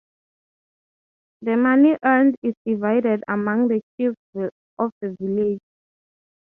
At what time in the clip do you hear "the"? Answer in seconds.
1.43-1.57, 3.67-3.81, 4.99-5.15